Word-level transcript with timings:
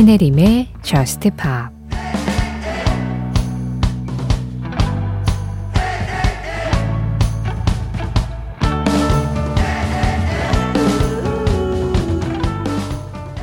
신혜림의 0.00 0.68
Just 0.80 1.28
Pop 1.28 1.44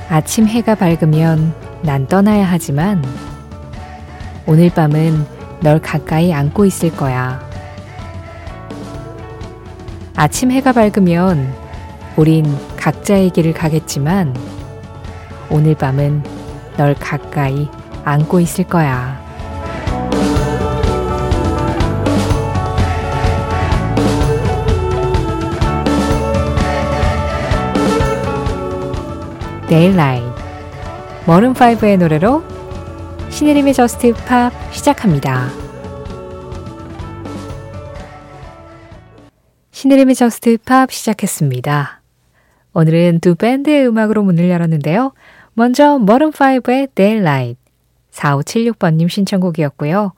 아침 0.09 0.47
해가 0.47 0.73
밝으면 0.73 1.53
난 1.83 2.07
떠나야 2.07 2.45
하지만 2.45 3.05
오늘 4.47 4.71
밤은 4.71 5.27
널 5.61 5.79
가까이 5.79 6.33
안고 6.33 6.65
있을 6.65 6.89
거야. 6.95 7.39
아침 10.15 10.49
해가 10.49 10.71
밝으면 10.71 11.53
우린 12.15 12.51
각자의 12.77 13.29
길을 13.29 13.53
가겠지만 13.53 14.35
오늘 15.51 15.75
밤은 15.75 16.36
널 16.77 16.93
가까이 16.93 17.67
안고 18.05 18.39
있을 18.39 18.63
거야. 18.65 19.25
Daylight 29.67 30.25
Maroon 31.25 31.73
5의 31.73 31.97
노래로 31.97 32.41
신혜림의 33.29 33.73
Just 33.73 34.13
Pop 34.25 34.53
시작합니다. 34.71 35.49
신혜림의 39.71 40.15
Just 40.15 40.57
Pop 40.65 40.91
시작했습니다. 40.91 42.01
오늘은 42.73 43.19
두 43.19 43.35
밴드의 43.35 43.87
음악으로 43.87 44.23
문을 44.23 44.49
열었는데요. 44.49 45.13
먼저 45.59 45.97
Maroon 45.97 46.93
5의 46.93 47.11
Daylight 47.11 47.59
4576번님 48.11 49.09
신청곡이었고요. 49.09 50.13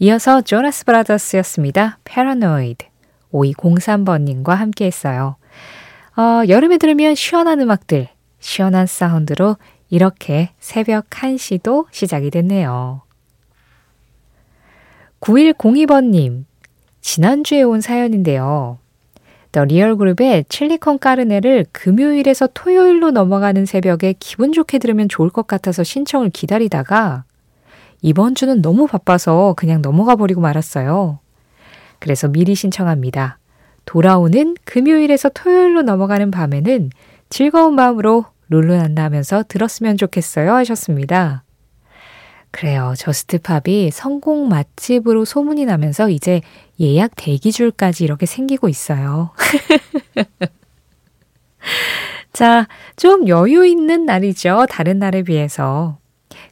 이어서 0.00 0.42
조나스 0.42 0.84
브라더스였습니다. 0.84 1.98
Paranoid 2.04 2.86
5203번님과 3.32 4.50
함께 4.50 4.84
했어요. 4.84 5.36
어, 6.14 6.46
여름에 6.46 6.76
들으면 6.76 7.14
시원한 7.14 7.62
음악들 7.62 8.10
시원한 8.38 8.86
사운드로 8.86 9.56
이렇게 9.88 10.50
새벽 10.60 11.08
1시도 11.08 11.86
시작이 11.90 12.28
됐네요. 12.28 13.00
9102번님, 15.22 16.44
지난주에 17.00 17.62
온 17.62 17.80
사연인데요. 17.80 18.78
The 19.52 19.64
Real 19.64 19.96
Group의 19.96 20.46
Chili 20.48 20.79
con 20.79 20.98
carne를 20.98 21.66
금요일에서 21.72 22.48
토요일로 22.54 23.10
넘어가는 23.10 23.66
새벽에 23.66 24.14
기분 24.18 24.52
좋게 24.52 24.78
들으면 24.78 25.10
좋을 25.10 25.28
것 25.28 25.46
같아서 25.46 25.84
신청을 25.84 26.30
기다리다가 26.30 27.24
이번 28.00 28.34
주는 28.34 28.62
너무 28.62 28.86
바빠서 28.86 29.54
그냥 29.56 29.82
넘어가 29.82 30.16
버리고 30.16 30.40
말았어요. 30.40 31.20
그래서 31.98 32.28
미리 32.28 32.54
신청합니다. 32.54 33.38
돌아오는 33.84 34.56
금요일에서 34.64 35.28
토요일로 35.28 35.82
넘어가는 35.82 36.30
밤에는 36.30 36.90
즐거운 37.28 37.74
마음으로 37.74 38.24
룰루랄라 38.48 39.04
하면서 39.04 39.44
들었으면 39.46 39.98
좋겠어요 39.98 40.52
하셨습니다. 40.54 41.44
그래요. 42.52 42.94
Just 42.96 43.43
Pop이 43.43 43.90
선곡 43.90 44.48
맛집으로 44.48 45.24
소문이 45.24 45.64
나면서 45.64 46.10
이제 46.10 46.42
예약 46.78 47.12
대기줄까지 47.16 48.04
이렇게 48.04 48.26
생기고 48.26 48.68
있어요. 48.68 49.30
자, 52.32 52.68
좀 52.96 53.26
여유 53.26 53.66
있는 53.66 54.06
날이죠. 54.06 54.66
다른 54.68 54.98
날에 54.98 55.22
비해서. 55.22 55.98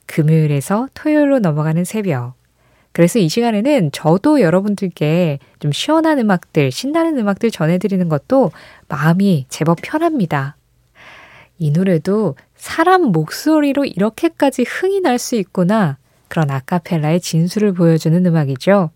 금요일에서 0.07 0.89
토요일로 0.95 1.39
넘어가는 1.39 1.85
새벽. 1.85 2.35
그래서 2.93 3.19
이 3.19 3.29
시간에는 3.29 3.93
저도 3.93 4.41
여러분들께 4.41 5.39
좀 5.61 5.71
시원한 5.71 6.19
음악들, 6.19 6.73
신나는 6.73 7.19
음악들 7.19 7.51
전해드리는 7.51 8.09
것도 8.09 8.51
마음이 8.89 9.47
제법 9.49 9.79
편합니다. 9.83 10.57
이 11.61 11.71
노래도 11.71 12.37
사람 12.57 13.03
목소리로 13.13 13.85
이렇게까지 13.85 14.65
흥이 14.67 15.01
날 15.03 15.19
수 15.19 15.37
있구나. 15.37 15.99
그런 16.29 16.51
아카펠라의 16.51 17.21
진수를 17.21 17.75
보여주는 17.75 18.25
음악이죠. 18.25 18.91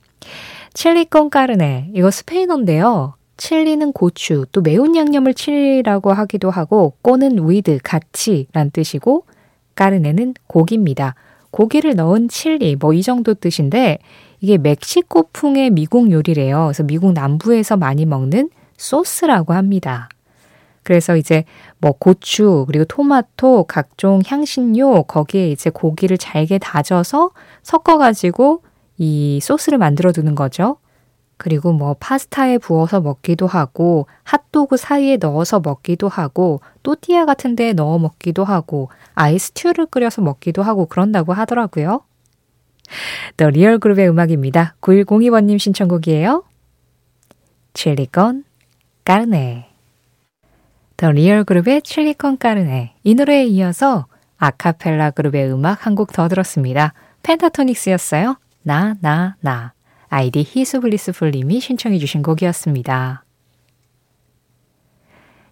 Chili 0.72 1.07
con 1.07 1.28
carne. 1.31 1.91
이거 1.94 2.10
스페인어인데요. 2.10 3.14
칠리는 3.36 3.92
고추, 3.92 4.47
또 4.50 4.62
매운 4.62 4.97
양념을 4.97 5.34
칠리라고 5.34 6.12
하기도 6.12 6.50
하고, 6.50 6.94
con은 7.03 7.50
with, 7.50 7.81
같이 7.82 8.47
란 8.52 8.70
뜻이고, 8.70 9.26
carne는 9.75 10.34
고기입니다. 10.46 11.16
고기를 11.50 11.96
넣은 11.96 12.28
칠리, 12.28 12.76
뭐 12.76 12.94
이 12.94 13.02
정도 13.02 13.34
뜻인데, 13.34 13.98
이게 14.41 14.56
멕시코풍의 14.56 15.70
미국 15.70 16.10
요리래요. 16.10 16.66
그래서 16.66 16.82
미국 16.84 17.12
남부에서 17.12 17.76
많이 17.76 18.06
먹는 18.06 18.50
소스라고 18.76 19.52
합니다. 19.52 20.08
그래서 20.84 21.17
이제 21.17 21.45
뭐 21.78 21.93
고추, 21.93 22.65
그리고 22.67 22.84
토마토, 22.84 23.65
각종 23.65 24.21
향신료, 24.25 25.05
거기에 25.05 25.50
이제 25.50 25.71
고기를 25.71 26.19
잘게 26.19 26.59
다져서 26.59 27.31
섞어가지고 27.62 28.62
이 28.99 29.41
소스를 29.43 29.78
만들어 29.78 30.12
두는 30.12 30.34
거죠. 30.34 30.77
그리고 31.37 31.73
뭐 31.73 31.97
파스타에 31.99 32.59
부어서 32.59 33.00
먹기도 33.00 33.47
하고 33.47 34.06
핫도그 34.23 34.77
사이에 34.77 35.17
넣어서 35.17 35.59
먹기도 35.59 36.09
하고 36.09 36.61
또띠아 36.83 37.27
같은 37.27 37.56
데에 37.56 37.73
넣어 37.73 37.99
먹기도 37.99 38.44
하고 38.44 38.89
아이 39.15 39.39
스튜를 39.39 39.87
끓여서 39.87 40.23
먹기도 40.23 40.62
하고 40.62 40.87
그런다고 40.87 41.33
하더라고요. 41.33 42.03
The 43.37 43.50
Real 43.50 43.78
Group의 43.78 44.09
음악입니다. 44.09 44.77
9102번님 44.81 45.59
신청곡이에요. 45.59 46.44
Chili 47.72 48.18
con 48.18 48.44
carne 49.05 49.74
The 50.97 51.10
Real 51.10 51.44
Group의 51.44 51.82
Chili 51.82 52.18
con 52.18 52.38
carne. 52.38 52.94
이 53.03 53.15
노래에 53.15 53.44
이어서 53.47 54.06
아카펠라 54.38 55.10
그룹의 55.12 55.50
음악 55.53 55.87
한 55.87 55.94
곡 55.94 56.12
더 56.12 56.28
들었습니다. 56.28 56.93
Pentatonix였어요. 57.22 58.37
Na, 58.62 58.94
na, 59.00 59.37
na. 59.41 59.72
아이디 60.09 60.44
히스블리스풀님이 60.47 61.60
신청해 61.60 61.99
주신 61.99 62.22
곡이었습니다. 62.22 63.25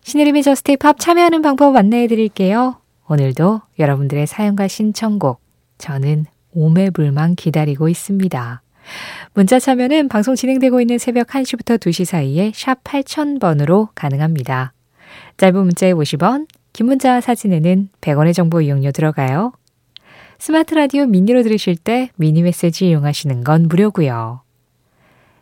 신혜림의 0.05 0.43
Just 0.43 0.77
Pop 0.77 0.99
참여하는 0.99 1.43
방법 1.43 1.77
안내해 1.77 2.07
드릴게요. 2.07 2.81
오늘도 3.09 3.63
여러분들의 3.79 4.27
사연과 4.27 4.69
신청곡 4.69 5.41
저는 5.79 6.27
오매불망 6.55 7.35
기다리고 7.37 7.89
있습니다. 7.89 8.63
문자 9.35 9.59
참여는 9.59 10.09
방송 10.09 10.35
진행되고 10.35 10.81
있는 10.81 10.99
새벽 10.99 11.29
1시부터 11.29 11.79
2시 11.79 12.05
사이에 12.05 12.53
샵 12.55 12.83
8000번으로 12.85 13.89
가능합니다. 13.95 14.73
짧은 15.37 15.65
문자에 15.65 15.93
50원, 15.93 16.47
긴 16.73 16.87
문자 16.87 17.21
사진에는 17.21 17.89
100원의 18.01 18.35
정보 18.35 18.61
이용료 18.61 18.93
들어가요. 18.93 19.53
스마트 20.39 20.75
라디오 20.75 21.07
미니로 21.07 21.43
들으실 21.43 21.77
때 21.77 22.11
미니 22.17 22.43
메시지 22.43 22.89
이용하시는 22.89 23.45
건 23.45 23.69
무료고요. 23.69 24.43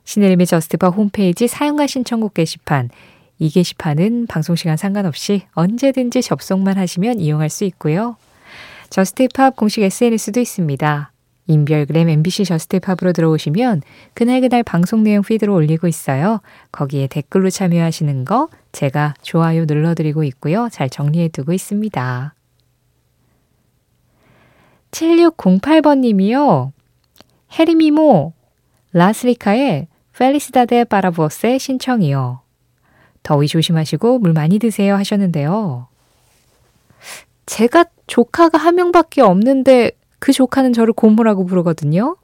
신혜림의 0.04 0.46
Just 0.46 0.74
Pop 0.74 0.94
홈페이지 0.96 1.46
사연과 1.46 1.86
신청곡 1.86 2.34
게시판 2.34 2.90
이 3.38 3.48
게시판은 3.48 4.26
방송 4.26 4.56
시간 4.56 4.76
상관없이 4.76 5.42
언제든지 5.52 6.20
접속만 6.20 6.76
하시면 6.76 7.20
이용할 7.20 7.48
수 7.48 7.64
있고요. 7.64 8.16
Just 8.90 9.28
Pop 9.28 9.56
공식 9.56 9.82
SNS도 9.82 10.40
있습니다. 10.40 11.12
인별그램 11.50 12.08
MBC 12.08 12.44
저스트팝으로 12.44 13.12
들어오시면 13.12 13.82
그날그날 14.14 14.62
방송 14.62 15.02
내용 15.02 15.22
피드로 15.22 15.54
올리고 15.54 15.88
있어요. 15.88 16.40
거기에 16.70 17.08
댓글로 17.08 17.50
참여하시는 17.50 18.24
거 18.24 18.48
제가 18.72 19.14
좋아요 19.22 19.64
눌러드리고 19.64 20.22
있고요. 20.24 20.68
잘 20.70 20.88
정리해두고 20.88 21.52
있습니다. 21.52 22.34
7608번님이요. 24.92 26.72
해리미모 27.52 28.32
라스리카의 28.92 29.88
펠리스다데 30.16 30.84
바라보스의 30.84 31.58
신청이요. 31.58 32.40
더위 33.22 33.48
조심하시고 33.48 34.18
물 34.18 34.32
많이 34.32 34.58
드세요 34.58 34.94
하셨는데요. 34.96 35.88
제가 37.46 37.86
조카가 38.06 38.58
한 38.58 38.74
명밖에 38.76 39.22
없는데 39.22 39.92
그 40.20 40.32
조카는 40.32 40.72
저를 40.72 40.92
고모라고 40.92 41.46
부르거든요. 41.46 42.16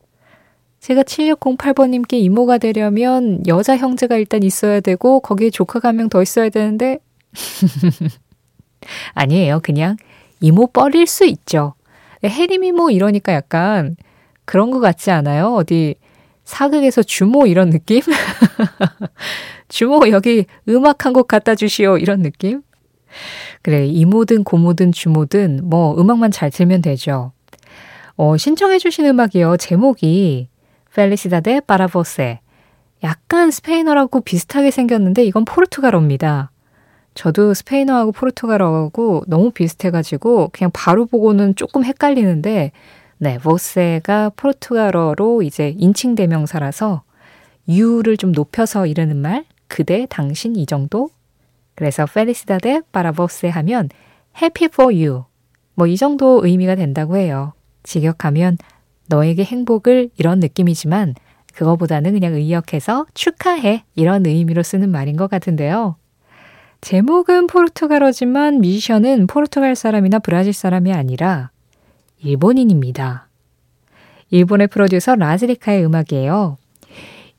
제가 0.81 1.02
7608번님께 1.02 2.14
이모가 2.14 2.58
되려면 2.58 3.43
여자 3.48 3.76
형제가 3.76 4.16
일단 4.19 4.43
있어야 4.43 4.81
되고 4.81 5.20
거기에 5.20 5.50
조카가 5.50 5.88
한 5.88 5.96
명 5.96 6.08
더 6.08 6.22
있어야 6.22 6.48
되는데 6.50 6.98
아니에요. 9.14 9.60
그냥 9.62 9.96
이모 10.40 10.66
뻘일 10.69 11.06
수 11.06 11.25
있죠. 11.26 11.75
해림이모 12.25 12.90
이러니까 12.90 13.32
약간 13.32 13.96
그런 14.44 14.70
것 14.70 14.81
같지 14.81 15.10
않아요? 15.10 15.54
어디 15.54 15.96
사극에서 16.44 17.02
주모 17.02 17.46
이런 17.46 17.70
느낌? 17.70 18.00
주모 19.69 20.08
여기 20.10 20.46
음악 20.69 21.04
한 21.06 21.12
곡 21.12 21.28
갖다 21.28 21.54
주시오 21.54 21.99
이런 21.99 22.22
느낌? 22.22 22.62
그래, 23.62 23.87
이모든 23.87 24.44
고모든 24.44 24.92
주모든 24.92 25.60
뭐 25.64 25.99
음악만 25.99 26.31
잘 26.31 26.50
들면 26.50 26.82
되죠. 26.82 27.32
어, 28.16 28.36
신청해 28.36 28.78
주신 28.78 29.06
음악이요. 29.06 29.56
제목이 29.58 30.48
Felicidade 30.94 31.61
para 31.61 31.96
você. 31.96 32.40
약간 33.04 33.50
스페인어라고 33.50 34.20
비슷하게 34.22 34.70
생겼는데 34.70 35.24
이건 35.24 35.44
포르투갈어입니다. 35.44 36.50
저도 37.14 37.54
스페인어하고 37.54 38.12
포르투갈어하고 38.12 39.24
너무 39.26 39.50
비슷해가지고 39.50 40.50
그냥 40.52 40.70
바로 40.72 41.06
보고는 41.06 41.54
조금 41.56 41.84
헷갈리는데 41.84 42.72
네, 43.18 43.38
você가 43.38 44.32
포르투갈어로 44.36 45.42
이제 45.42 45.74
인칭 45.78 46.14
대명사라서 46.14 47.02
you를 47.69 48.17
좀 48.16 48.32
높여서 48.32 48.86
이르는 48.86 49.16
말, 49.16 49.44
그대, 49.68 50.06
당신 50.08 50.56
이 50.56 50.66
정도. 50.66 51.10
그래서 51.74 52.06
펠리시다데 52.06 52.82
파라보세 52.92 53.48
하면 53.48 53.88
happy 54.40 54.70
for 54.72 54.94
you. 54.94 55.24
뭐 55.74 55.86
이 55.86 55.96
정도 55.96 56.40
의미가 56.46 56.74
된다고 56.76 57.16
해요. 57.16 57.52
직역하면 57.87 58.59
너에게 59.09 59.44
행복을 59.44 60.11
이런 60.19 60.41
느낌이지만 60.41 61.15
그거보다는 61.55 62.12
그냥 62.12 62.35
의역해서 62.35 63.06
축하해 63.15 63.85
이런 63.94 64.27
의미로 64.27 64.62
쓰는 64.62 64.91
말인 64.91 65.17
것 65.17 65.31
같은데요. 65.31 65.97
제목은 66.83 67.47
포르투갈어지만 67.47 68.61
뮤지션은 68.61 69.27
포르투갈 69.27 69.75
사람이나 69.75 70.19
브라질 70.19 70.53
사람이 70.53 70.93
아니라 70.93 71.50
일본인입니다. 72.19 73.29
일본의 74.31 74.69
프로듀서 74.69 75.15
라즈리카의 75.15 75.85
음악이에요. 75.85 76.59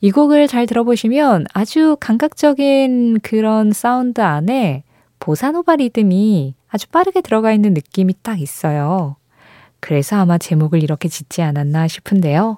이 0.02 0.12
곡을 0.12 0.48
잘 0.48 0.66
들어보시면 0.66 1.46
아주 1.54 1.98
감각적인 2.00 3.20
그런 3.22 3.72
사운드 3.72 4.22
안에 4.22 4.84
보사노바 5.20 5.78
리듬이 5.78 6.56
아주 6.70 6.88
빠르게 6.90 7.22
들어가 7.22 7.52
있는 7.52 7.74
느낌이 7.74 8.14
딱 8.22 8.40
있어요. 8.40 9.16
그래서 9.80 10.18
아마 10.18 10.38
제목을 10.38 10.84
이렇게 10.84 11.08
짓지 11.10 11.42
않았나 11.42 11.88
싶은데요. 11.88 12.58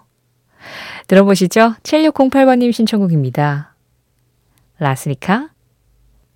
들어보시죠. 1.08 1.76
7608번님 1.84 2.72
신청곡입니다. 2.72 3.76
라스리카, 4.78 5.50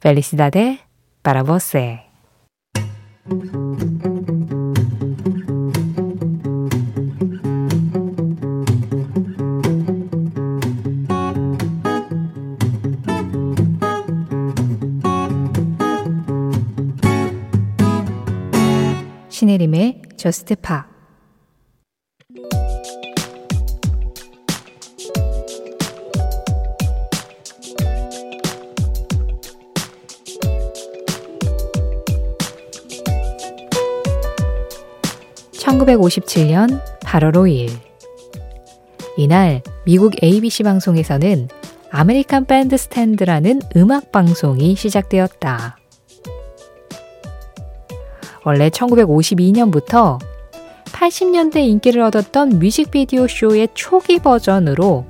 Felicidade, 0.02 0.80
para 1.24 1.60
você. 1.60 2.06
신혜림의 19.34 20.04
Just 20.16 20.56
Pop 20.58 20.86
(1957년 35.54 36.80
8월 37.00 37.34
5일) 37.34 37.72
이날 39.18 39.64
미국 39.84 40.14
ABC 40.22 40.62
방송에서는 40.62 41.48
American 41.90 42.46
Bandstand라는 42.46 43.62
음악 43.78 44.12
방송이 44.12 44.76
시작되었다. 44.76 45.83
원래 48.46 48.70
1952년부터 48.70 50.20
80년대 50.86 51.58
인기를 51.58 52.02
얻었던 52.02 52.60
뮤직비디오 52.60 53.28
쇼의 53.28 53.70
초기 53.74 54.20
버전으로 54.20 55.06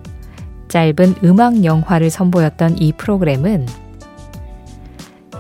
짧은 0.68 1.16
음악 1.24 1.64
영화를 1.64 2.10
선보였던 2.10 2.78
이 2.80 2.94
프로그램은 2.94 3.68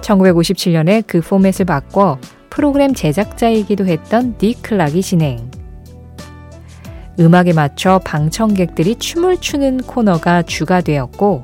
1957년에 0.01 1.03
그 1.07 1.21
포맷을 1.21 1.65
바꿔 1.65 2.19
프로그램 2.49 2.93
제작자이기도 2.93 3.87
했던 3.87 4.37
디 4.37 4.53
클락이 4.61 5.01
진행. 5.01 5.49
음악에 7.19 7.53
맞춰 7.53 7.99
방청객들이 8.03 8.95
춤을 8.95 9.37
추는 9.37 9.77
코너가 9.77 10.43
주가 10.43 10.81
되었고, 10.81 11.43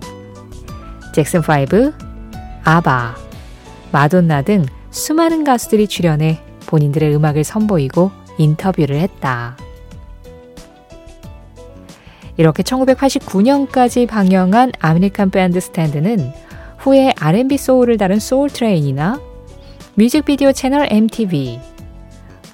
잭슨5, 1.16 1.94
아바, 2.64 3.16
마돈나 3.92 4.44
등 4.44 4.66
수많은 5.00 5.44
가수들이 5.44 5.88
출연해 5.88 6.40
본인들의 6.68 7.16
음악을 7.16 7.44
선보이고 7.44 8.12
인터뷰를 8.38 8.98
했다. 8.98 9.58
이렇게 12.38 12.64
1989년까지 12.64 14.08
방영한 14.08 14.74
American 14.80 15.32
Bandstand는 15.32 16.32
후에 16.78 17.14
R&B 17.20 17.58
소울을 17.58 17.98
다룬 17.98 18.20
Soul 18.20 18.50
Train이나 18.50 19.20
뮤직비디오 19.96 20.54
채널 20.54 20.88
MTV, 20.90 21.60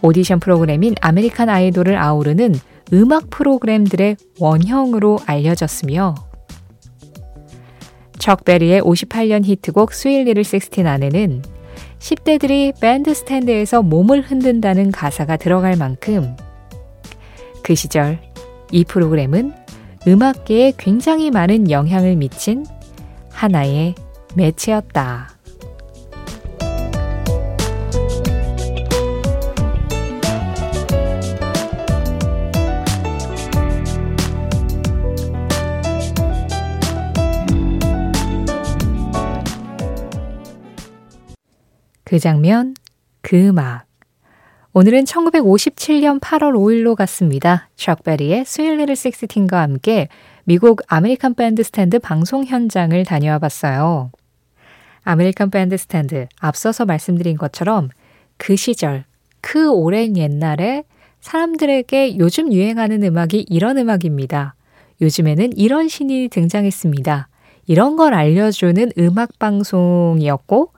오디션 0.01 0.39
프로그램인 0.39 0.95
American 1.01 1.50
Idol을 1.50 1.97
아우르는 1.97 2.56
음악 2.94 3.30
프로그램들의 3.30 4.18
원형으로 4.39 5.19
알려졌으며 5.25 6.15
척 8.18 8.45
베리의 8.45 8.81
58년 8.81 9.45
히트곡 9.45 9.94
스윌리를 9.94 10.44
16 10.44 10.86
안에는 10.86 11.55
10대들이 12.06 12.80
밴드 12.80 13.16
스탠드에서 13.16 13.81
몸을 13.81 14.22
흔든다는 14.22 14.92
가사가 14.92 15.38
들어갈 15.38 15.75
만큼 15.75 16.36
그 17.63 17.74
시절 17.74 18.19
이 18.72 18.86
프로그램은 18.86 19.52
음악계에 20.07 20.74
굉장히 20.78 21.31
많은 21.31 21.72
영향을 21.72 22.16
미친 22.16 22.63
하나의 23.31 23.96
매체였다. 24.36 25.34
그 42.06 42.19
장면, 42.19 42.76
그 43.21 43.47
음악. 43.47 43.85
오늘은 44.74 45.06
1957년 45.06 46.19
8월 46.21 46.54
5일로 46.54 46.95
갔습니다. 46.95 47.68
척 47.76 48.04
베리의 48.04 48.45
Sweet 48.45 48.78
Little 48.78 48.95
Sixteen과 48.95 49.59
함께 49.59 50.07
미국 50.44 50.83
American 50.87 51.33
Bandstand 51.33 51.97
방송 51.97 52.45
현장을 52.45 53.04
다녀와 53.06 53.40
봤어요. 53.40 54.12
American 55.04 55.49
Bandstand, 55.49 56.28
앞서서 56.40 56.85
말씀드린 56.85 57.38
것처럼 57.38 57.90
그 58.38 58.56
시절, 58.56 59.06
그 59.42 59.71
오랜 59.71 60.16
옛날에 60.16 60.83
사람들에게 61.21 62.19
요즘 62.19 62.54
유행하는 62.54 63.02
음악이 63.02 63.47
이런 63.50 63.80
음악입니다. 63.80 64.54
요즘에는 65.02 65.57
이런 65.57 65.88
신이 65.88 66.30
등장했습니다. 66.30 67.30
이런 67.66 67.95
걸 67.95 68.14
알려주는 68.14 68.92
음악 69.00 69.40
방송이었고, 69.40 70.74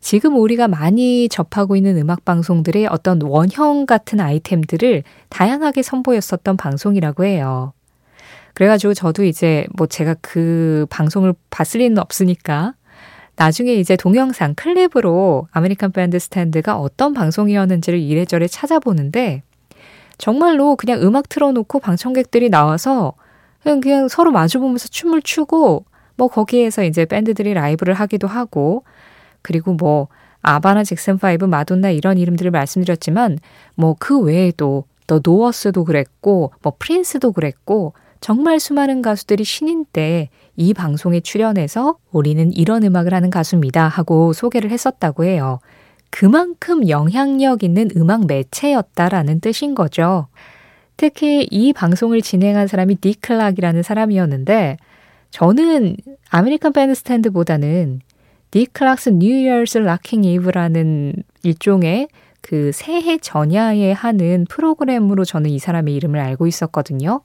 지금 0.00 0.36
우리가 0.36 0.66
많이 0.66 1.28
접하고 1.28 1.76
있는 1.76 1.98
음악 1.98 2.24
방송들의 2.24 2.86
어떤 2.86 3.20
원형 3.22 3.86
같은 3.86 4.18
아이템들을 4.18 5.02
다양하게 5.28 5.82
선보였었던 5.82 6.56
방송이라고 6.56 7.24
해요. 7.24 7.72
그래가지고 8.54 8.94
저도 8.94 9.24
이제 9.24 9.66
뭐 9.76 9.86
제가 9.86 10.16
그 10.20 10.86
방송을 10.90 11.34
봤을 11.50 11.80
리는 11.80 11.98
없으니까 11.98 12.74
나중에 13.36 13.72
이제 13.74 13.96
동영상 13.96 14.54
클립으로 14.54 15.48
American 15.52 15.92
Bandstand가 15.92 16.76
어떤 16.76 17.14
방송이었는지를 17.14 17.98
이래저래 17.98 18.46
찾아보는데 18.46 19.42
정말로 20.18 20.76
그냥 20.76 21.00
음악 21.02 21.28
틀어놓고 21.28 21.78
방청객들이 21.78 22.50
나와서 22.50 23.14
그냥, 23.62 23.80
그냥 23.80 24.08
서로 24.08 24.32
마주보면서 24.32 24.88
춤을 24.88 25.22
추고 25.22 25.84
뭐 26.16 26.28
거기에서 26.28 26.84
이제 26.84 27.06
밴드들이 27.06 27.54
라이브를 27.54 27.94
하기도 27.94 28.26
하고 28.26 28.84
그리고 29.42 29.74
뭐 29.74 30.08
아바나 30.42 30.82
잭슨5, 30.82 31.46
마돈나 31.46 31.90
이런 31.90 32.18
이름들을 32.18 32.50
말씀드렸지만 32.50 33.38
뭐 33.74 33.94
그 33.98 34.20
외에도 34.20 34.84
더 35.06 35.20
노어스도 35.22 35.84
그랬고 35.84 36.52
뭐 36.62 36.72
프린스도 36.78 37.32
그랬고 37.32 37.94
정말 38.20 38.60
수많은 38.60 39.02
가수들이 39.02 39.44
신인 39.44 39.84
때 39.92 40.30
이 40.60 40.74
방송에 40.74 41.20
출연해서 41.20 41.96
우리는 42.12 42.52
이런 42.52 42.84
음악을 42.84 43.14
하는 43.14 43.30
가수입니다 43.30 43.88
하고 43.88 44.34
소개를 44.34 44.70
했었다고 44.70 45.24
해요. 45.24 45.58
그만큼 46.10 46.86
영향력 46.86 47.62
있는 47.62 47.88
음악 47.96 48.26
매체였다라는 48.26 49.40
뜻인 49.40 49.74
거죠. 49.74 50.26
특히 50.98 51.48
이 51.50 51.72
방송을 51.72 52.20
진행한 52.20 52.66
사람이 52.66 52.96
Dick 52.96 53.17
Clark이라는 53.17 53.82
사람이었는데 53.82 54.76
저는 55.30 55.96
American 56.28 56.74
Bandstand보다는 56.74 56.94
Dick 56.94 58.00
Clark's 58.50 59.10
New 59.10 59.28
Year's 59.28 59.78
Rockin' 59.78 60.24
Eve라는 60.24 61.14
일종의 61.42 62.08
그 62.40 62.72
새해 62.72 63.18
전야에 63.18 63.92
하는 63.92 64.46
프로그램으로 64.48 65.24
저는 65.24 65.50
이 65.50 65.58
사람의 65.58 65.94
이름을 65.94 66.18
알고 66.18 66.46
있었거든요. 66.46 67.20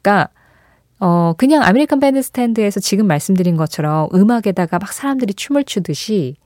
그러니까 0.00 0.30
어 0.98 1.34
그냥 1.36 1.62
American 1.62 2.00
Bandstand에서 2.00 2.80
지금 2.80 3.06
말씀드린 3.06 3.56
것처럼 3.56 4.08
음악에다가 4.14 4.78
막 4.78 4.92
사람들이 4.92 5.34
춤을 5.34 5.64
추듯이 5.64 6.36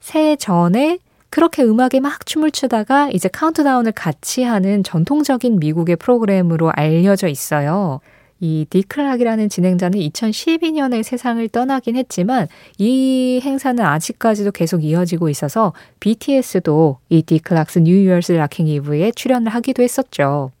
새해 0.00 0.36
전에 0.36 0.98
그렇게 1.30 1.62
음악에 1.62 2.00
막 2.00 2.24
춤을 2.24 2.52
추다가 2.52 3.10
이제 3.10 3.28
카운트다운을 3.28 3.92
같이 3.92 4.42
하는 4.42 4.82
전통적인 4.82 5.58
미국의 5.58 5.96
프로그램으로 5.96 6.70
알려져 6.70 7.28
있어요. 7.28 8.00
이 8.40 8.66
딕 8.70 8.84
클락이라는 8.84 9.48
진행자는 9.48 9.98
2012년에 9.98 11.02
세상을 11.02 11.46
떠나긴 11.48 11.96
했지만 11.96 12.46
이 12.78 13.40
행사는 13.42 13.84
아직까지도 13.84 14.52
계속 14.52 14.84
이어지고 14.84 15.28
있어서 15.28 15.72
BTS도 16.00 16.98
이 17.08 17.22
Dick 17.22 17.43
Clark's 17.43 17.80
New 17.80 17.94
Year's 17.94 18.32
Rockin' 18.32 18.68
Eve에 18.68 19.12
출연을 19.12 19.52
하기도 19.52 19.82
했었죠. 19.82 20.52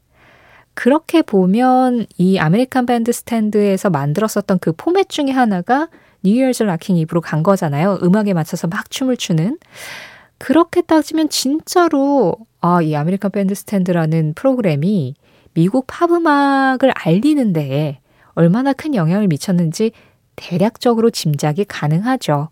그렇게 0.74 1.22
보면 1.22 2.06
이 2.18 2.38
American 2.38 2.86
Bandstand에서 2.86 3.90
만들었었던 3.90 4.58
그 4.60 4.72
포맷 4.72 5.08
중에 5.08 5.30
하나가 5.30 5.88
New 6.22 6.32
Year's 6.32 6.64
Rockin' 6.64 6.96
Eve로 6.96 7.20
간 7.20 7.42
거잖아요. 7.42 7.98
음악에 8.02 8.32
맞춰서 8.32 8.66
막 8.66 8.90
춤을 8.90 9.16
추는. 9.16 9.58
그렇게 10.38 10.82
따지면 10.82 11.28
진짜로 11.28 12.34
아, 12.60 12.82
이 12.82 12.94
American 12.94 13.30
Bandstand라는 13.30 14.34
프로그램이 14.34 15.14
미국 15.58 15.88
팝 15.88 16.12
음악을 16.12 16.92
알리는 16.94 17.52
데에 17.52 17.98
얼마나 18.34 18.72
큰 18.72 18.94
영향을 18.94 19.26
미쳤는지 19.26 19.90
대략적으로 20.36 21.10
짐작이 21.10 21.64
가능하죠. 21.64 22.50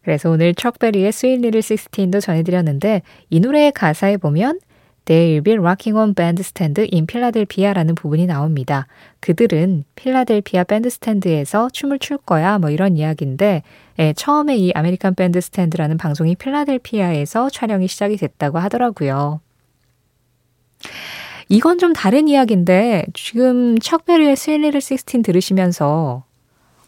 그래서 0.00 0.30
오늘 0.30 0.54
척 0.54 0.77
베리의 0.77 1.12
Sweet 1.12 1.42
Little 1.42 1.60
16도 1.60 2.18
전해드렸는데 2.22 3.02
이 3.28 3.40
노래의 3.40 3.72
가사에 3.72 4.16
보면 4.16 4.58
They'll 5.04 5.44
be 5.44 5.52
rocking 5.58 5.98
on 5.98 6.14
bandstand 6.14 6.88
in 6.90 7.04
Philadelphia라는 7.06 7.94
부분이 7.94 8.24
나옵니다. 8.24 8.86
그들은 9.20 9.84
필라델피아 9.96 10.64
bandstand에서 10.64 11.68
춤을 11.68 11.98
출 11.98 12.16
거야 12.16 12.58
뭐 12.58 12.70
이런 12.70 12.96
이야기인데 12.96 13.62
예, 13.98 14.14
처음에 14.14 14.56
이 14.56 14.72
American 14.72 15.14
Bandstand라는 15.14 15.98
방송이 15.98 16.36
필라델피아에서 16.36 17.50
촬영이 17.50 17.86
시작이 17.86 18.16
됐다고 18.16 18.58
하더라고요. 18.58 19.42
이건 21.52 21.78
좀 21.78 21.92
다른 21.92 22.28
이야기인데 22.28 23.06
지금 23.12 23.76
척 23.76 24.00
베리의 24.00 24.36
Sweet 24.36 24.56
Little 24.56 24.80
16 24.80 25.22
들으시면서 25.22 26.22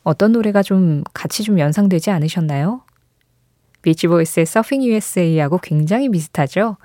어떤 0.04 0.30
노래가 0.30 0.62
좀 0.62 1.02
같이 1.12 1.42
좀 1.42 1.58
연상되지 1.58 2.12
않으셨나요? 2.12 2.82
비치보이스의 3.82 4.46
Surfin' 4.46 4.84
USA하고 4.84 5.58
굉장히 5.58 6.08
비슷하죠? 6.08 6.76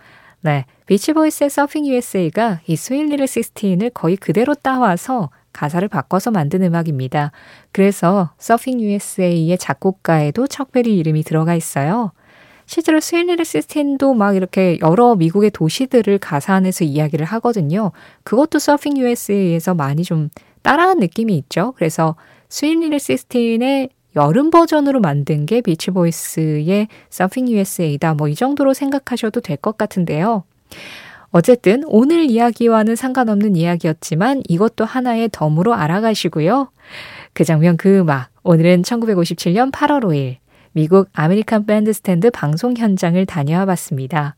네. 0.41 0.65
비치보이스의 0.87 1.51
Surfin' 1.51 1.85
USA가 1.85 2.61
이 2.65 2.75
Sweet 2.75 2.97
Little 2.97 3.23
16을 3.23 3.91
거의 3.93 4.17
그대로 4.17 4.55
따와서 4.55 5.29
가사를 5.53 5.87
바꿔서 5.87 6.31
만든 6.31 6.63
음악입니다. 6.63 7.31
그래서 7.71 8.31
Surfin' 8.39 8.81
USA의 8.81 9.55
작곡가에도 9.59 10.47
척 10.47 10.72
베리 10.72 10.97
이름이 10.97 11.21
들어가 11.21 11.53
있어요. 11.53 12.11
실제로 12.67 12.99
Sweet 12.99 13.19
Little 13.19 13.43
16도 13.43 14.13
막 14.15 14.35
이렇게 14.35 14.77
여러 14.81 15.15
미국의 15.15 15.51
도시들을 15.51 16.19
안에서 16.47 16.83
이야기를 16.83 17.25
하거든요. 17.25 17.91
그것도 18.23 18.59
Surfin' 18.59 18.97
USA에서 18.97 19.73
많이 19.73 20.03
좀 20.03 20.29
따라한 20.61 20.99
느낌이 20.99 21.35
있죠. 21.37 21.73
그래서 21.77 22.15
Sweet 22.49 22.71
Little 22.71 22.97
16의 22.97 23.89
여름 24.17 24.49
버전으로 24.51 24.99
만든 24.99 25.45
게 25.45 25.61
비치보이스의 25.61 26.87
Surfin' 27.09 27.49
USA다. 27.49 28.15
뭐 28.15 28.27
이 28.27 28.35
정도로 28.35 28.73
생각하셔도 28.73 29.39
될 29.41 29.57
것 29.57 29.77
같은데요. 29.77 30.43
어쨌든 31.31 31.83
오늘 31.85 32.23
이야기와는 32.29 32.95
상관없는 32.95 33.55
이야기였지만 33.55 34.43
이것도 34.47 34.85
하나의 34.85 35.29
덤으로 35.31 35.73
알아가시고요. 35.73 36.69
그 37.33 37.43
장면 37.43 37.77
그 37.77 37.99
음악. 37.99 38.29
오늘은 38.43 38.81
1957년 38.81 39.71
8월 39.71 40.03
5일 40.03 40.37
미국 40.77 41.09
American 41.13 41.65
Bandstand 41.65 42.29
방송 42.29 42.77
현장을 42.77 43.25
다녀와 43.25 43.65
봤습니다. 43.65 44.35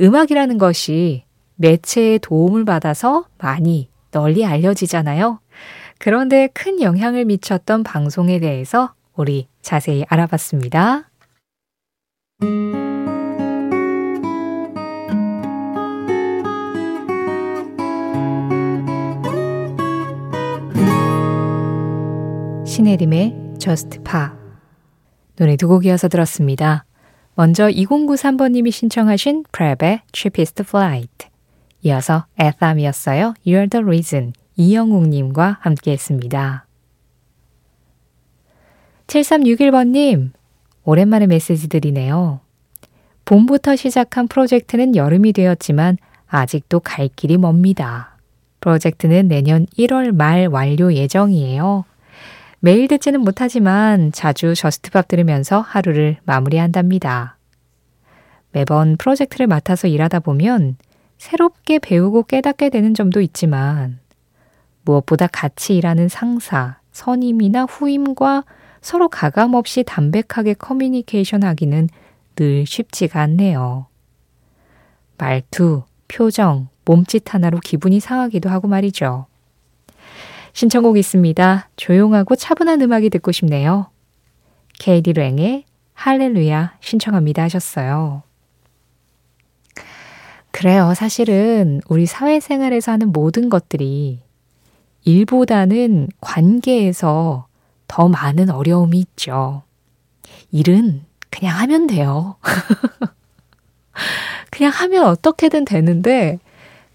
음악이라는 0.00 0.56
것이 0.56 1.24
매체의 1.56 2.20
도움을 2.20 2.64
받아서 2.64 3.26
많이 3.36 3.90
널리 4.10 4.46
알려지잖아요. 4.46 5.40
그런데 5.98 6.48
큰 6.54 6.80
영향을 6.80 7.26
미쳤던 7.26 7.82
방송에 7.82 8.40
대해서 8.40 8.94
우리 9.14 9.48
자세히 9.60 10.06
알아봤습니다. 10.08 11.10
신혜림의 22.64 23.58
Just 23.58 23.98
노래 25.38 25.56
두 25.56 25.68
곡이어서 25.68 26.08
들었습니다. 26.08 26.84
먼저 27.36 27.68
2093번님이 27.68 28.72
신청하신 28.72 29.44
프랩의 29.52 30.00
Cheapest 30.12 30.64
Flight 30.66 31.28
이어서 31.82 32.26
에삼이었어요. 32.40 33.34
You're 33.46 33.70
the 33.70 33.84
Reason 33.84 34.32
이영웅님과 34.56 35.58
함께 35.60 35.92
했습니다. 35.92 36.66
7361번님, 39.06 40.32
오랜만에 40.82 41.28
메시지 41.28 41.68
드리네요. 41.68 42.40
봄부터 43.24 43.76
시작한 43.76 44.26
프로젝트는 44.26 44.96
여름이 44.96 45.32
되었지만 45.34 45.98
아직도 46.26 46.80
갈 46.80 47.08
길이 47.14 47.36
멉니다. 47.36 48.16
프로젝트는 48.58 49.28
내년 49.28 49.66
1월 49.78 50.12
말 50.12 50.48
완료 50.48 50.92
예정이에요. 50.92 51.84
매일 52.60 52.88
듣지는 52.88 53.20
못하지만 53.20 54.10
자주 54.10 54.54
Just 54.54 54.84
Pop 54.84 55.06
들으면서 55.06 55.60
하루를 55.60 56.16
마무리한답니다. 56.24 57.36
매번 58.50 58.96
프로젝트를 58.96 59.46
맡아서 59.46 59.86
일하다 59.86 60.20
보면 60.20 60.76
새롭게 61.18 61.78
배우고 61.78 62.24
깨닫게 62.24 62.70
되는 62.70 62.94
점도 62.94 63.20
있지만 63.20 64.00
무엇보다 64.82 65.28
같이 65.28 65.76
일하는 65.76 66.08
상사, 66.08 66.80
선임이나 66.90 67.64
후임과 67.64 68.44
서로 68.80 69.08
가감 69.08 69.54
없이 69.54 69.84
담백하게 69.84 70.54
커뮤니케이션 70.54 71.44
하기는 71.44 71.88
늘 72.34 72.66
쉽지가 72.66 73.20
않네요. 73.22 73.86
말투, 75.16 75.84
표정, 76.08 76.68
몸짓 76.84 77.34
하나로 77.34 77.60
기분이 77.60 78.00
상하기도 78.00 78.48
하고 78.48 78.66
말이죠. 78.66 79.26
신청곡 80.58 80.98
있습니다. 80.98 81.68
조용하고 81.76 82.34
차분한 82.34 82.82
음악이 82.82 83.10
듣고 83.10 83.30
싶네요. 83.30 83.92
케이디 84.80 85.12
랭의 85.12 85.62
할렐루야 85.94 86.78
신청합니다 86.80 87.44
하셨어요. 87.44 88.24
그래요. 90.50 90.94
사실은 90.96 91.80
우리 91.88 92.06
사회생활에서 92.06 92.90
하는 92.90 93.12
모든 93.12 93.50
것들이 93.50 94.18
일보다는 95.04 96.08
관계에서 96.20 97.46
더 97.86 98.08
많은 98.08 98.50
어려움이 98.50 98.98
있죠. 98.98 99.62
일은 100.50 101.04
그냥 101.30 101.56
하면 101.56 101.86
돼요. 101.86 102.34
그냥 104.50 104.72
하면 104.72 105.06
어떻게든 105.06 105.66
되는데, 105.66 106.40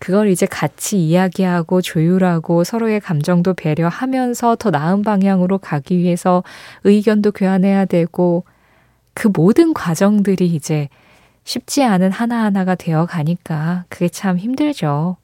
그걸 0.04 0.28
이제 0.28 0.46
같이 0.46 1.00
이야기하고 1.00 1.82
조율하고 1.82 2.66
서로의 2.66 3.00
감정도 3.00 3.54
배려하면서 3.54 4.58
더 4.58 4.70
나은 4.70 5.02
방향으로 5.02 5.60
가기 5.60 5.98
위해서 5.98 6.44
의견도 6.84 7.32
교환해야 7.32 7.86
되고, 7.86 8.44
그 9.14 9.30
모든 9.34 9.74
과정들이 9.74 10.48
이제 10.48 10.90
쉽지 11.46 11.86
않은 11.86 12.12
하나하나가 12.12 12.76
되어 12.76 13.06
가니까 13.06 13.86
그게 13.88 14.10
참 14.10 14.38
힘들죠. 14.38 15.16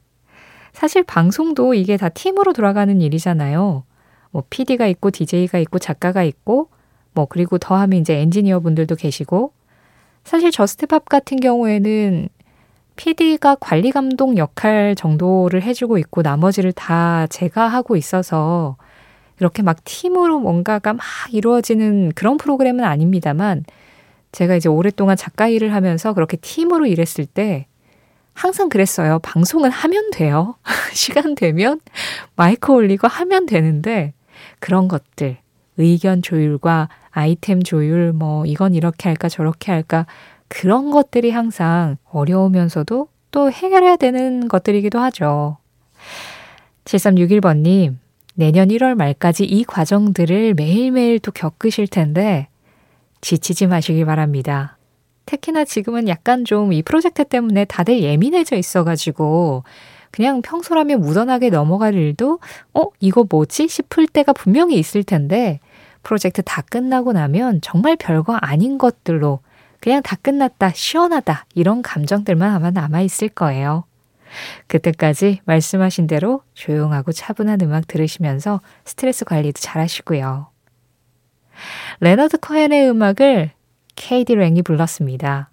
사실 0.72 1.04
방송도 1.04 1.74
이게 1.74 1.98
다 1.98 2.08
팀으로 2.08 2.54
돌아가는 2.54 3.02
일이잖아요. 3.02 3.84
뭐 4.32 4.44
PD가 4.50 4.88
있고 4.88 5.12
DJ가 5.12 5.58
있고 5.58 5.80
작가가 5.80 6.24
있고 6.24 6.70
뭐 7.12 7.26
그리고 7.26 7.58
더하면 7.58 8.00
이제 8.00 8.18
엔지니어 8.22 8.62
분들도 8.62 8.96
계시고 8.96 9.52
사실 10.24 10.52
Just 10.52 10.85
Pop 10.85 11.10
같은 11.10 11.42
경우에는 11.42 12.30
PD가 13.00 13.56
관리 13.62 13.92
감독 13.92 14.36
역할 14.36 14.94
정도를 14.94 15.62
해주고 15.62 15.98
있고 16.00 16.22
나머지를 16.22 16.74
다 16.74 17.28
제가 17.28 17.66
하고 17.70 17.96
있어서 17.96 18.76
이렇게 19.40 19.64
막 19.64 19.78
팀으로 19.86 20.40
뭔가가 20.40 20.92
막 20.92 21.02
이루어지는 21.32 22.12
그런 22.14 22.36
프로그램은 22.36 22.84
아닙니다만 22.84 23.64
제가 24.34 24.58
이제 24.58 24.68
오랫동안 24.68 25.16
작가 25.16 25.48
일을 25.48 25.74
하면서 25.74 26.12
그렇게 26.12 26.36
팀으로 26.36 26.88
일했을 26.88 27.26
때 27.26 27.68
항상 28.34 28.68
그랬어요. 28.68 29.20
방송은 29.20 29.72
하면 29.72 30.12
돼요. 30.12 30.56
시간 30.92 31.36
되면 31.36 31.80
마이크 32.36 32.74
올리고 32.74 33.08
하면 33.08 33.46
되는데 33.46 34.14
그런 34.60 34.90
것들, 34.90 35.38
의견 35.78 36.22
조율과 36.22 36.90
아이템 37.12 37.64
조율, 37.64 38.12
뭐, 38.12 38.46
이건 38.46 38.76
이렇게 38.76 39.10
할까, 39.10 39.30
저렇게 39.30 39.72
할까, 39.72 40.06
그런 40.50 40.92
것들이 40.92 41.32
항상 41.32 41.98
어려우면서도 42.12 43.08
또 43.32 43.52
해결해야 43.52 43.96
되는 43.96 44.48
것들이기도 44.48 45.00
하죠. 45.00 45.58
7361번님, 46.86 47.98
내년 48.34 48.70
1월 48.70 48.96
말까지 48.96 49.46
이 49.46 49.64
과정들을 49.64 50.56
매일매일 50.56 51.20
또 51.20 51.32
겪으실 51.32 51.88
텐데, 51.88 52.48
지치지 53.22 53.68
마시길 53.68 54.06
바랍니다. 54.06 54.78
특히나 55.26 55.66
지금은 55.66 56.08
약간 56.08 56.44
좀 56.46 56.72
이 56.74 56.82
프로젝트 56.82 57.24
때문에 57.24 57.66
다들 57.66 58.02
예민해져 58.02 58.56
있어가지고, 58.56 59.64
그냥 60.12 60.42
평소라면 60.42 61.02
무던하게 61.02 61.52
넘어갈 61.52 61.94
일도, 61.94 62.40
어, 62.74 62.86
이거 63.00 63.24
뭐지? 63.30 63.68
싶을 63.68 64.08
때가 64.08 64.34
분명히 64.34 64.80
있을 64.80 65.04
텐데, 65.04 65.60
프로젝트 66.02 66.42
다 66.42 66.64
끝나고 66.64 67.14
나면 67.14 67.62
정말 67.62 67.96
별거 67.96 68.34
아닌 68.34 68.80
것들로 68.80 69.42
그냥 69.80 70.02
다 70.02 70.16
끝났다, 70.22 70.72
시원하다, 70.72 71.46
이런 71.56 71.82
감정들만 71.82 72.54
아마 72.54 72.72
남아있을 72.72 73.30
거예요. 73.30 73.86
그때까지 74.68 75.40
말씀하신 75.46 76.08
대로 76.08 76.44
조용하고 76.54 77.12
차분한 77.12 77.62
음악 77.62 77.88
들으시면서 77.88 78.62
스트레스 78.86 79.26
관리도 79.26 79.60
잘 79.60 79.82
하시고요. 79.82 80.50
레너드 82.00 82.38
코헨의 82.38 82.90
음악을 82.90 83.52
k.d. 83.96 84.36
lang이 84.36 84.62
불렀습니다. 84.62 85.50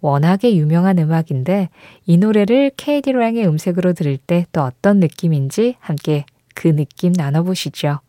워낙에 0.00 0.54
유명한 0.54 0.98
음악인데 0.98 1.68
이 2.06 2.16
노래를 2.16 2.72
k.d. 2.76 3.12
lang의 3.12 3.46
음색으로 3.46 3.92
들을 3.92 4.16
때 4.16 4.46
또 4.52 4.62
어떤 4.62 4.98
느낌인지 5.00 5.76
함께 5.80 6.24
그 6.54 6.68
느낌 6.68 7.12
나눠보시죠. 7.12 8.00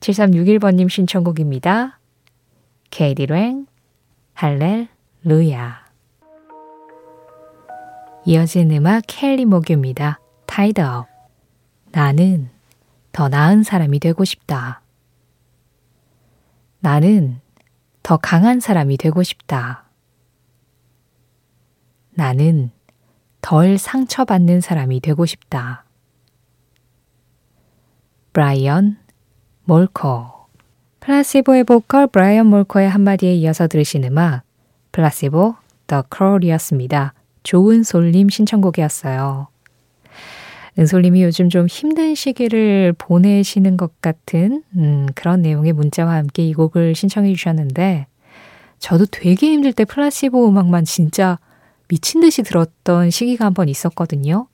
7361번님 0.00 0.88
신청곡입니다. 0.88 1.98
k.d. 2.90 3.26
lang, 3.26 3.66
Hallelujah. 4.34 5.82
이어진 8.26 8.70
음악 8.72 9.04
켈리 9.06 9.46
모규입니다. 9.46 10.20
Tied 10.44 10.79
Up. 10.79 11.06
나는 11.92 12.50
더 13.10 13.30
나은 13.30 13.62
사람이 13.62 14.00
되고 14.00 14.22
싶다. 14.24 14.82
나는 16.80 17.40
더 18.02 18.18
강한 18.18 18.60
사람이 18.60 18.98
되고 18.98 19.22
싶다. 19.22 19.84
나는 22.10 22.70
덜 23.40 23.78
상처받는 23.78 24.60
사람이 24.60 25.00
되고 25.00 25.24
싶다. 25.24 25.84
브라이언 28.34 28.98
몰코 29.64 30.26
플라시보의 31.00 31.64
보컬 31.64 32.08
브라이언 32.08 32.46
몰코의 32.46 32.90
한마디에 32.90 33.32
이어서 33.36 33.68
들으신 33.68 34.04
음악 34.04 34.43
플라시보 34.94 35.56
더 35.88 36.02
크롤이었습니다. 36.08 37.14
좋은 37.42 37.82
솔님 37.82 38.28
신청곡이었어요. 38.28 39.48
은솔님이 40.78 41.24
요즘 41.24 41.48
좀 41.48 41.66
힘든 41.66 42.14
시기를 42.14 42.94
보내시는 42.96 43.76
것 43.76 44.00
같은 44.00 44.62
음, 44.76 45.06
그런 45.16 45.42
내용의 45.42 45.72
문자와 45.72 46.14
함께 46.14 46.44
이 46.44 46.54
곡을 46.54 46.94
신청해 46.94 47.34
주셨는데 47.34 48.06
저도 48.78 49.06
되게 49.06 49.48
힘들 49.48 49.72
때 49.72 49.84
플라시보 49.84 50.48
음악만 50.48 50.84
진짜 50.84 51.40
미친 51.88 52.20
듯이 52.20 52.42
들었던 52.42 53.10
시기가 53.10 53.44
한 53.46 53.52
번 53.52 53.68
있었거든요. 53.68 54.46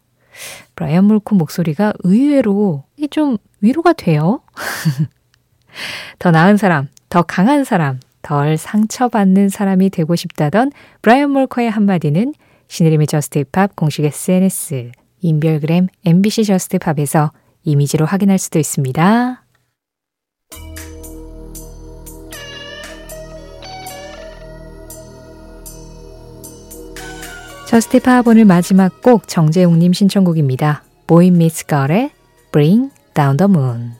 브라이언 0.74 1.04
몰코 1.04 1.34
목소리가 1.36 1.92
의외로 2.00 2.84
좀 3.10 3.36
위로가 3.60 3.92
돼요. 3.92 4.40
더 6.18 6.30
나은 6.30 6.56
사람, 6.56 6.88
더 7.10 7.22
강한 7.22 7.64
사람, 7.64 8.00
덜 8.30 8.56
상처받는 8.56 9.48
사람이 9.48 9.90
되고 9.90 10.14
싶다던 10.14 10.70
브라이언 11.02 11.32
몰코의 11.32 11.68
한마디는 11.68 12.32
신혜림의 12.68 13.08
Just 13.08 13.40
Pop 13.40 13.74
공식 13.74 14.04
SNS, 14.04 14.92
인별그램 15.20 15.88
MBC 16.04 16.44
Just 16.44 16.78
Pop에서 16.78 17.32
이미지로 17.64 18.06
확인할 18.06 18.38
수도 18.38 18.60
있습니다. 18.60 19.44
Just 27.66 28.00
Pop 28.00 28.28
오늘 28.28 28.44
마지막 28.44 29.02
곡 29.02 29.26
정재웅님 29.26 29.92
신청곡입니다. 29.92 30.84
Boy 31.08 31.32
Meets 31.32 31.66
Girl의 31.66 32.12
Bring 32.52 32.92
Down 33.12 33.36
the 33.36 33.50
Moon. 33.50 33.99